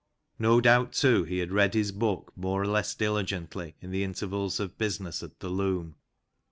[0.39, 4.25] No doubt, too, he had read his book more or less diligently in the inter
[4.25, 5.93] vals of business at the loom.